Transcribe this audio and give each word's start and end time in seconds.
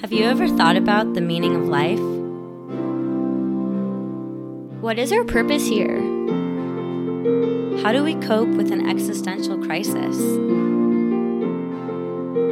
Have 0.00 0.12
you 0.12 0.24
ever 0.24 0.48
thought 0.48 0.76
about 0.76 1.14
the 1.14 1.20
meaning 1.20 1.54
of 1.54 1.68
life? 1.68 2.00
What 4.82 4.98
is 4.98 5.12
our 5.12 5.24
purpose 5.24 5.66
here? 5.66 5.98
How 7.82 7.92
do 7.92 8.02
we 8.02 8.14
cope 8.16 8.48
with 8.48 8.72
an 8.72 8.88
existential 8.90 9.56
crisis? 9.64 10.18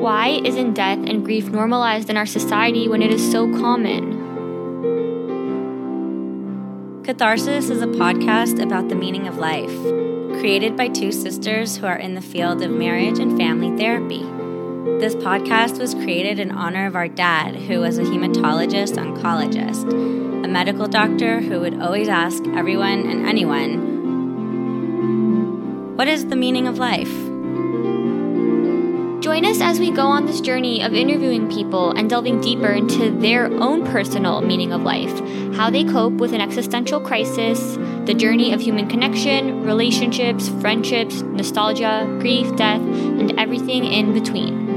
Why 0.00 0.40
isn't 0.44 0.74
death 0.74 0.98
and 0.98 1.24
grief 1.24 1.48
normalized 1.48 2.10
in 2.10 2.16
our 2.16 2.26
society 2.26 2.88
when 2.88 3.02
it 3.02 3.10
is 3.10 3.32
so 3.32 3.50
common? 3.58 4.18
Catharsis 7.04 7.70
is 7.70 7.82
a 7.82 7.88
podcast 7.88 8.62
about 8.62 8.88
the 8.88 8.94
meaning 8.94 9.26
of 9.26 9.38
life, 9.38 9.76
created 10.38 10.76
by 10.76 10.88
two 10.88 11.10
sisters 11.10 11.78
who 11.78 11.86
are 11.86 11.98
in 11.98 12.14
the 12.14 12.20
field 12.20 12.62
of 12.62 12.70
marriage 12.70 13.18
and 13.18 13.36
family 13.36 13.76
therapy. 13.76 14.24
This 14.80 15.14
podcast 15.14 15.78
was 15.78 15.92
created 15.92 16.38
in 16.38 16.50
honor 16.50 16.86
of 16.86 16.96
our 16.96 17.06
dad, 17.06 17.54
who 17.54 17.80
was 17.80 17.98
a 17.98 18.02
hematologist 18.02 18.94
oncologist, 18.94 19.92
a 20.42 20.48
medical 20.48 20.88
doctor 20.88 21.42
who 21.42 21.60
would 21.60 21.82
always 21.82 22.08
ask 22.08 22.42
everyone 22.54 23.06
and 23.10 23.26
anyone, 23.26 23.98
What 25.96 26.08
is 26.08 26.28
the 26.28 26.36
meaning 26.36 26.66
of 26.66 26.78
life? 26.78 27.12
Join 29.20 29.44
us 29.44 29.60
as 29.60 29.78
we 29.78 29.90
go 29.90 30.06
on 30.06 30.24
this 30.24 30.40
journey 30.40 30.82
of 30.82 30.94
interviewing 30.94 31.50
people 31.50 31.90
and 31.90 32.08
delving 32.08 32.40
deeper 32.40 32.70
into 32.70 33.10
their 33.10 33.52
own 33.52 33.84
personal 33.84 34.40
meaning 34.40 34.72
of 34.72 34.80
life, 34.82 35.12
how 35.56 35.68
they 35.68 35.84
cope 35.84 36.14
with 36.14 36.32
an 36.32 36.40
existential 36.40 37.00
crisis, 37.00 37.76
the 38.06 38.14
journey 38.14 38.54
of 38.54 38.62
human 38.62 38.88
connection, 38.88 39.62
relationships, 39.62 40.48
friendships, 40.48 41.20
nostalgia, 41.20 42.06
grief, 42.18 42.56
death, 42.56 42.80
and 42.80 43.38
everything 43.38 43.84
in 43.84 44.14
between. 44.14 44.69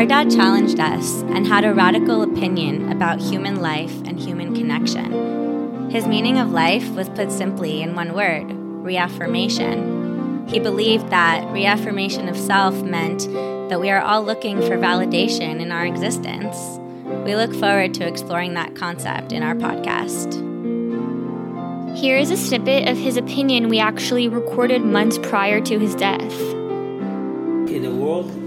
Our 0.00 0.06
dad 0.06 0.30
challenged 0.30 0.80
us 0.80 1.20
and 1.24 1.46
had 1.46 1.62
a 1.62 1.74
radical 1.74 2.22
opinion 2.22 2.90
about 2.90 3.20
human 3.20 3.60
life 3.60 3.94
and 4.06 4.18
human 4.18 4.54
connection. 4.54 5.90
His 5.90 6.06
meaning 6.06 6.38
of 6.38 6.52
life 6.52 6.88
was 6.92 7.10
put 7.10 7.30
simply 7.30 7.82
in 7.82 7.94
one 7.94 8.14
word 8.14 8.46
reaffirmation. 8.50 10.48
He 10.48 10.58
believed 10.58 11.10
that 11.10 11.46
reaffirmation 11.52 12.30
of 12.30 12.38
self 12.38 12.82
meant 12.82 13.28
that 13.68 13.78
we 13.78 13.90
are 13.90 14.00
all 14.00 14.24
looking 14.24 14.62
for 14.62 14.78
validation 14.78 15.60
in 15.60 15.70
our 15.70 15.84
existence. 15.84 16.56
We 17.26 17.36
look 17.36 17.54
forward 17.54 17.92
to 17.92 18.08
exploring 18.08 18.54
that 18.54 18.74
concept 18.74 19.32
in 19.32 19.42
our 19.42 19.54
podcast. 19.54 20.32
Here 21.94 22.16
is 22.16 22.30
a 22.30 22.38
snippet 22.38 22.88
of 22.88 22.96
his 22.96 23.18
opinion 23.18 23.68
we 23.68 23.80
actually 23.80 24.28
recorded 24.28 24.80
months 24.80 25.18
prior 25.18 25.60
to 25.60 25.78
his 25.78 25.94
death. 25.94 26.40
In 27.68 27.84
a 27.84 27.90
world 27.90 28.39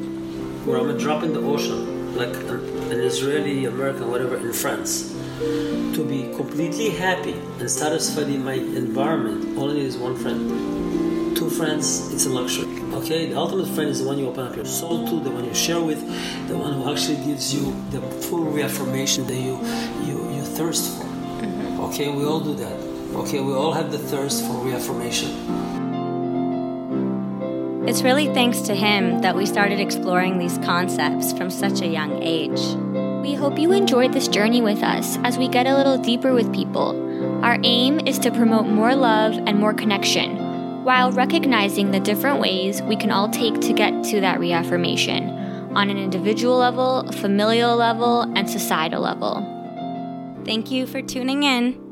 where 0.66 0.78
I'm 0.78 0.90
a 0.90 0.98
drop 0.98 1.24
in 1.24 1.34
the 1.34 1.42
ocean, 1.42 2.16
like 2.16 2.34
an 2.36 3.00
Israeli, 3.00 3.66
American, 3.66 4.10
whatever, 4.10 4.38
in 4.38 4.54
France. 4.54 5.12
To 5.40 6.06
be 6.08 6.34
completely 6.36 6.90
happy 6.90 7.34
and 7.60 7.70
satisfied 7.70 8.28
in 8.28 8.44
my 8.44 8.54
environment, 8.54 9.58
all 9.58 9.70
I 9.70 9.74
need 9.74 9.86
is 9.86 9.98
one 9.98 10.16
friend. 10.16 11.36
Two 11.36 11.50
friends, 11.50 12.14
it's 12.14 12.26
a 12.26 12.30
luxury. 12.30 12.82
Okay, 12.94 13.30
the 13.30 13.38
ultimate 13.38 13.68
friend 13.76 13.90
is 13.90 14.00
the 14.00 14.08
one 14.08 14.18
you 14.18 14.30
open 14.30 14.48
up 14.48 14.56
your 14.56 14.66
soul 14.66 15.06
to, 15.08 15.20
the 15.20 15.32
one 15.32 15.44
you 15.44 15.54
share 15.54 15.82
with, 15.82 16.00
the 16.48 16.58
one 16.58 16.74
who 16.74 16.90
actually 16.90 17.18
gives 17.26 17.54
you 17.54 17.76
the 17.90 18.00
full 18.02 18.46
reaffirmation 18.46 19.28
that 19.28 19.36
you 19.36 19.60
you, 20.06 20.32
you 20.32 20.44
thirst 20.44 20.98
for. 20.98 21.04
Mm-hmm. 21.04 21.82
Okay, 21.82 22.10
we 22.10 22.24
all 22.24 22.40
do 22.40 22.54
that. 22.56 22.80
Okay, 23.16 23.42
we 23.42 23.54
all 23.54 23.74
have 23.74 23.92
the 23.92 23.98
thirst 24.00 24.46
for 24.46 24.54
reaffirmation. 24.64 25.83
It's 27.86 28.02
really 28.02 28.28
thanks 28.34 28.62
to 28.62 28.76
him 28.76 29.20
that 29.20 29.36
we 29.36 29.46
started 29.46 29.82
exploring 29.82 30.38
these 30.38 30.58
concepts 30.60 31.34
from 31.34 31.50
such 31.50 31.82
a 31.82 31.88
young 31.88 32.24
age. 32.24 32.62
We 33.22 33.34
hope 33.34 33.60
you 33.60 33.74
enjoyed 33.74 34.14
this 34.14 34.30
journey 34.30 34.62
with 34.62 34.82
us 34.82 35.18
as 35.26 35.38
we 35.38 35.50
get 35.50 35.68
a 35.68 35.76
little 35.76 35.98
deeper 35.98 36.34
with 36.34 36.54
people. 36.54 36.98
Our 37.44 37.58
aim 37.64 38.00
is 38.08 38.20
to 38.20 38.32
promote 38.32 38.68
more 38.68 38.96
love 38.96 39.34
and 39.34 39.60
more 39.60 39.74
connection, 39.74 40.86
while 40.86 41.12
recognizing 41.12 41.92
the 41.92 42.00
different 42.00 42.40
ways 42.40 42.82
we 42.82 42.96
can 42.96 43.12
all 43.12 43.28
take 43.28 43.60
to 43.60 43.74
get 43.74 44.02
to 44.06 44.22
that 44.22 44.40
reaffirmation 44.40 45.30
on 45.76 45.90
an 45.90 45.98
individual 45.98 46.56
level, 46.56 47.12
familial 47.12 47.76
level, 47.76 48.22
and 48.22 48.50
societal 48.50 49.02
level. 49.02 49.46
Thank 50.46 50.72
you 50.72 50.88
for 50.88 51.02
tuning 51.02 51.44
in. 51.44 51.83